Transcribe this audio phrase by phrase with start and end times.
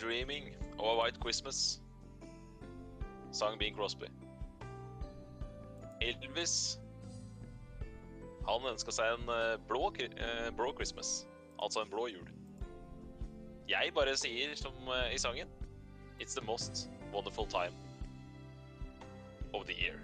[0.00, 1.78] Dreaming of a white Christmas.
[3.32, 4.06] Sang Bing Crosby.
[6.00, 6.78] Elvis
[8.48, 11.26] Han ønska seg en eh, blå, eh, blå Christmas.
[11.60, 12.30] Altså en blå jul.
[13.68, 15.52] Jeg bare sier som eh, i sangen
[16.16, 17.76] It's the most wonderful time
[19.52, 20.00] of the year.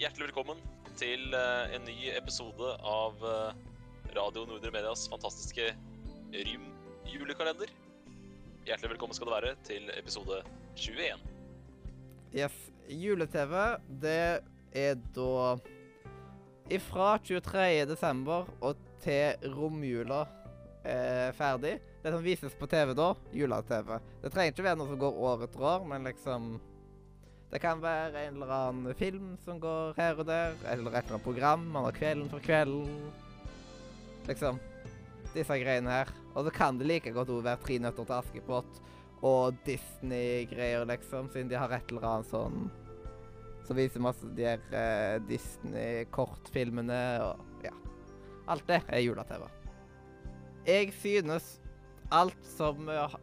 [0.00, 0.56] Hjertelig velkommen
[0.96, 3.20] til en ny episode av
[4.16, 5.70] Radio Nordre Medias fantastiske
[7.04, 7.68] Rym-julekalender.
[8.64, 10.38] Hjertelig velkommen skal det være til episode
[10.76, 11.18] 21.
[12.34, 12.54] Yes.
[12.88, 13.52] Jule-TV,
[14.02, 14.40] det
[14.76, 15.54] er da
[16.72, 17.84] ifra 23.
[17.88, 20.22] desember og til romjula
[20.84, 21.78] er ferdig.
[22.02, 23.98] Det som vises på TV da, jule-TV.
[24.24, 26.54] Det trenger ikke være noe som går år etter år, men liksom
[27.52, 31.12] Det kan være en eller annen film som går her og der, eller et eller
[31.14, 33.12] annet program man har Kvelden for kvelden.
[34.26, 34.58] Liksom.
[35.34, 36.12] Disse greiene her.
[36.34, 38.80] Og så kan det like godt også være Tre nøtter til Askepott
[39.24, 42.66] og Disney-greier, liksom, siden de har et eller annet sånn
[43.64, 47.72] Som viser masse de her uh, Disney-kortfilmene og ja.
[48.52, 49.46] Alt det er jula-TV.
[50.68, 51.46] Jeg synes
[52.12, 53.14] alt som eh,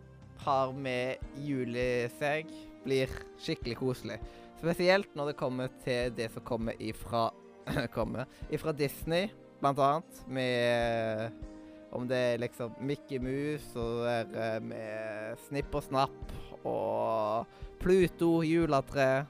[0.41, 1.77] har med jul
[2.17, 2.49] seg,
[2.81, 4.17] blir skikkelig koselig.
[4.57, 7.29] Spesielt når det kommer til det som kommer ifra
[7.95, 9.29] kommer ifra Disney,
[9.61, 11.50] blant annet, med
[11.91, 17.59] om det er liksom Mickey Mouse og det er eh, med Snipp og Snapp og
[17.81, 19.25] Pluto, juletre,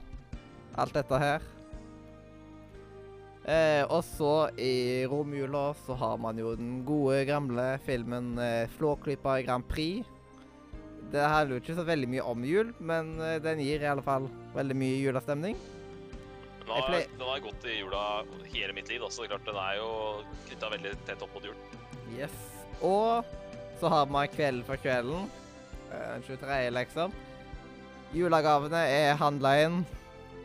[0.76, 1.52] alt dette her.
[3.42, 9.40] Eh, og så i romjula så har man jo den gode, gamle filmen eh, Flåklypa
[9.42, 10.06] Grand Prix.
[11.12, 14.04] Det handler jo ikke så veldig mye om jul, men eh, den gir i alle
[14.06, 15.58] fall veldig mye julestemning.
[16.62, 18.22] Den har, den har gått i jula
[18.52, 19.92] hele mitt liv, også, det er klart den er jo
[20.46, 21.58] knytta veldig tett opp mot jul.
[22.14, 22.61] Yes.
[22.82, 23.24] Og
[23.80, 25.28] så har man Kvelden for kvelden.
[25.92, 26.70] eh, Den 23.
[26.70, 27.12] liksom.
[28.14, 29.82] Julegavene er handla inn.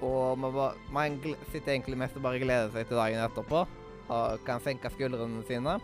[0.01, 0.53] Og man,
[0.93, 1.19] man
[1.51, 3.65] sitter egentlig mest og bare gleder seg til dagen etterpå.
[4.07, 5.79] Og kan senke skuldrene sine.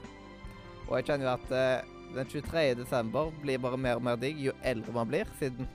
[0.88, 2.76] Og jeg kjenner jo at eh, den 23.
[2.78, 5.66] desember blir bare mer og mer digg jo eldre man blir, siden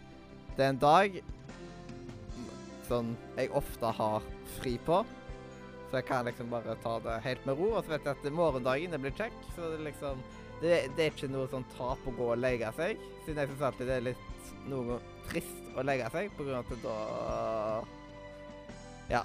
[0.54, 1.16] det er en dag
[2.88, 4.24] sånn jeg ofte har
[4.58, 5.00] fri på.
[5.88, 7.68] Så jeg kan liksom bare ta det helt med ro.
[7.76, 9.36] Og så vet jeg at morgendagen det blir kjekk.
[9.56, 10.20] Så det liksom
[10.62, 12.98] det, det er ikke noe sånn tap å gå og legge seg.
[13.24, 14.98] Siden jeg syns alltid det er litt noe
[15.28, 16.96] trist å legge seg, på grunn av at da
[19.12, 19.24] Ja.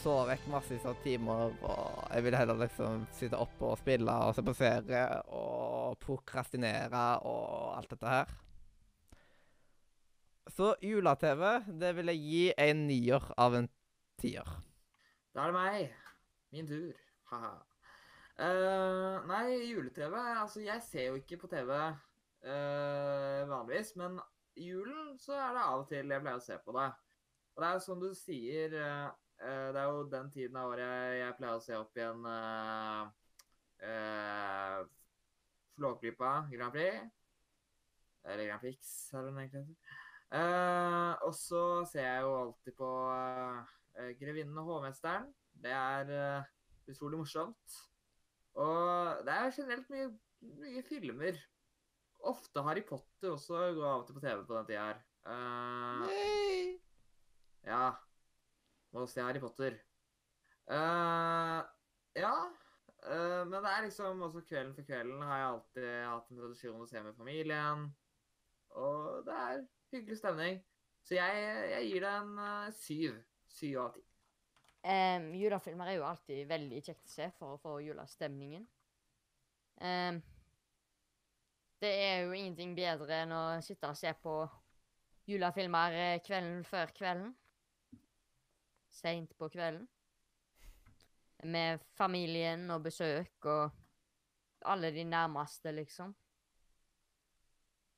[0.00, 4.34] Sove vekk massevis av timer, og jeg vil heller liksom sitte oppe og spille og
[4.34, 8.34] se på serie og prokrastinere og alt dette her.
[10.56, 11.44] Så jula-TV,
[11.80, 13.70] det vil jeg gi en nier av en
[14.20, 14.50] tier.
[15.34, 15.96] Da er det meg.
[16.54, 16.92] Min tur.
[17.30, 17.54] Haha.
[18.36, 19.25] Eh,
[19.64, 24.20] jule-TV Altså, jeg ser jo ikke på TV øh, vanligvis, men
[24.56, 26.88] julen så er det av og til jeg pleier å se på det.
[27.56, 29.06] Og det er jo som du sier eh,
[29.40, 33.04] eh, Det er jo den tiden av året jeg, pleier å se opp igjen uh,
[35.76, 37.00] Flåklypa Grand Prix.
[38.26, 40.02] Eller Grand Prix, er det den egentlig heter.
[40.26, 45.28] Uh, og så ser jeg jo alltid på uh, Grevinnen og hovmesteren.
[45.62, 46.48] Det er uh,
[46.90, 47.78] utrolig morsomt.
[48.56, 50.08] Og det er generelt mye,
[50.62, 51.40] mye filmer.
[52.26, 55.02] Ofte Harry Potter også går av og til på TV på den tida her.
[55.26, 56.78] Uh, Yay!
[57.66, 57.90] ja.
[58.94, 59.76] Må se Harry Potter.
[60.70, 61.60] Uh,
[62.16, 62.32] ja.
[63.04, 66.82] Uh, men det er liksom også kvelden for kvelden har jeg alltid hatt en tradisjon
[66.82, 67.86] å se med familien.
[68.76, 70.60] Og det er hyggelig stemning.
[71.06, 73.20] Så jeg, jeg gir det en uh, syv.
[73.52, 74.06] Syv av ti.
[74.86, 78.66] Um, julefilmer er jo alltid veldig kjekt å se for å få julestemningen.
[79.82, 80.20] Um,
[81.82, 84.34] det er jo ingenting bedre enn å sitte og se på
[85.26, 87.32] julefilmer eh, kvelden før kvelden.
[88.94, 89.88] Seint på kvelden.
[91.50, 93.74] Med familien og besøk og
[94.70, 96.14] alle de nærmeste, liksom.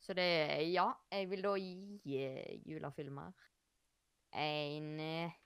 [0.00, 3.36] Så det er Ja, jeg vil da gi eh, julefilmer
[4.32, 5.36] en eh,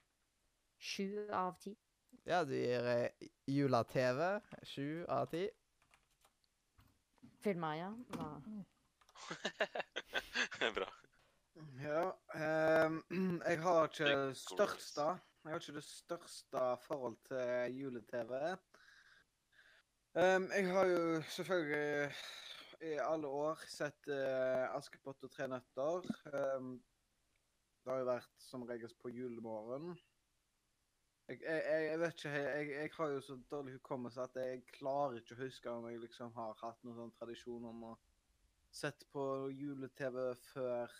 [0.83, 1.71] Sju av ti.
[2.27, 4.25] Ja, du gir eh, jula-TV
[4.67, 5.45] sju av ti.
[7.43, 7.89] Filmer, ja.
[10.59, 10.89] Det er Bra.
[11.83, 12.03] Ja,
[12.35, 12.99] ehm,
[13.47, 15.07] jeg har ikke det største
[15.43, 18.31] Jeg har ikke det største forhold til jule-TV.
[20.19, 22.15] Ehm, jeg har jo selvfølgelig
[22.91, 26.09] i alle år sett eh, Askepott og tre nøtter.
[26.33, 26.73] Ehm,
[27.83, 29.93] det har jo vært som regel på julemorgen.
[31.27, 35.21] Jeg, jeg, jeg, vet ikke jeg, jeg har jo så dårlig hukommelse at jeg klarer
[35.21, 37.91] ikke å huske om jeg liksom har hatt noen sånn tradisjon om å
[38.73, 39.23] sette på
[39.55, 40.17] jule-TV
[40.49, 40.91] før,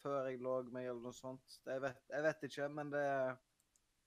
[0.00, 1.58] før jeg lå meg, eller noe sånt.
[1.66, 3.04] Vet, jeg vet ikke, men det,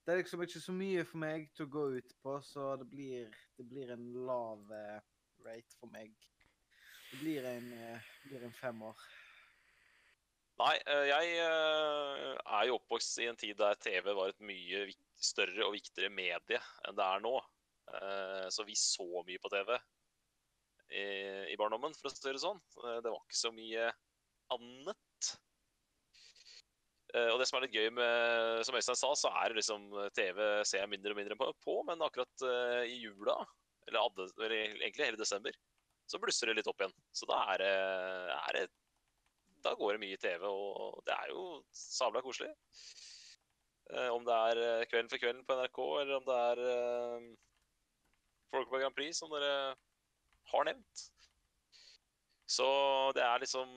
[0.02, 2.88] det er liksom ikke så mye for meg til å gå ut på, så det
[2.90, 4.96] blir, det blir en lav eh,
[5.46, 6.16] rate for meg.
[7.12, 9.06] Det blir en, eh, blir en femmer.
[10.58, 15.06] Nei, eh, jeg er jo oppvokst i en tid der TV var et mye vik-
[15.20, 17.34] større og viktigere medie enn det er nå.
[17.94, 19.74] Eh, Så vi så mye på TV
[20.90, 21.04] i,
[21.52, 22.60] i barndommen, for å si det sånn.
[22.84, 23.90] Eh, Det var ikke så mye
[24.56, 25.30] annet.
[27.14, 29.88] Eh, Og det som er litt gøy med, som Øystein sa, så er det liksom
[30.16, 32.46] TV ser jeg mindre og mindre på, men akkurat
[32.86, 33.38] i jula,
[33.88, 35.56] eller, eller egentlig hele desember,
[36.10, 36.94] så blusser det litt opp igjen.
[37.14, 37.74] Så da er det,
[38.34, 38.68] er det
[39.62, 41.42] da går det mye TV, og det er jo
[41.76, 42.50] sabla koselig.
[43.90, 47.24] Eh, om det er eh, Kvelden for kvelden på NRK, eller om det er eh,
[48.54, 49.74] Folkepark Grand Prix, som dere
[50.52, 51.02] har nevnt.
[52.50, 52.66] Så
[53.14, 53.76] det er liksom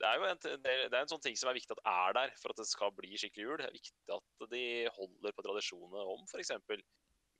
[0.00, 2.32] Det er jo en, det er en sånn ting som er viktig at er der
[2.40, 3.60] for at det skal bli skikkelig jul.
[3.60, 4.64] Det er viktig at de
[4.96, 6.50] holder på tradisjonene om f.eks.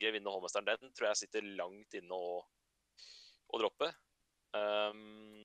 [0.01, 0.69] Grevinne og hovmesteren.
[0.69, 2.37] Den tror jeg sitter langt inne å,
[3.51, 3.91] å droppe.
[4.55, 5.41] Um,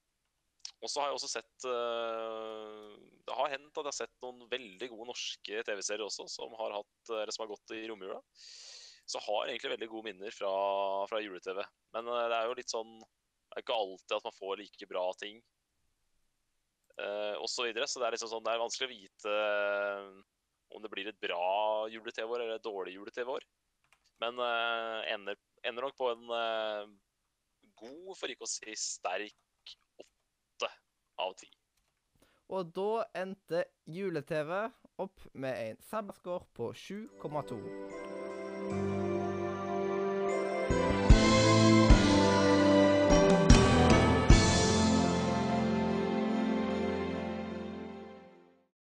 [0.84, 2.90] og så har jeg også sett eh,
[3.26, 6.76] Det har hendt at jeg har sett noen veldig gode norske TV-serier også, som har,
[6.78, 8.20] hatt, eller som har gått i romjula.
[9.06, 10.54] Så har jeg egentlig veldig gode minner fra,
[11.10, 11.62] fra jule-TV.
[11.96, 14.90] Men eh, det er jo litt sånn Det er ikke alltid at man får like
[14.92, 15.44] bra ting.
[16.96, 20.06] Uh, og så videre, så det er liksom sånn, det er vanskelig å vite eh,
[20.76, 21.48] om det blir et bra
[21.92, 23.44] jule-TV-år eller et dårlig jule-TV-år.
[24.24, 25.36] Men uh, ender,
[25.68, 26.88] ender nok på en uh,
[27.82, 29.36] god, for ikke å si sterk,
[31.22, 31.50] av ti.
[32.54, 34.52] Og da endte jule-TV
[35.02, 38.15] opp med en sabbatscore på 7,2.